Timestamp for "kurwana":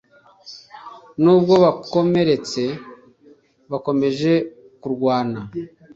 4.81-5.39